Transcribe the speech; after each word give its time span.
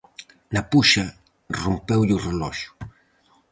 Na 0.53 0.61
puxa, 0.71 1.05
rompeulle 1.63 2.13
o 2.17 2.23
reloxo. 2.27 2.69